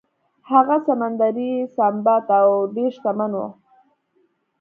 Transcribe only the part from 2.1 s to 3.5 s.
و او ډیر شتمن و.